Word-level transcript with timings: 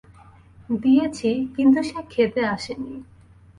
দিয়েছি 0.79 1.29
কিন্তু 1.55 1.79
সে 1.89 1.99
খেতে 2.09 2.41
আসেনি। 2.53 2.93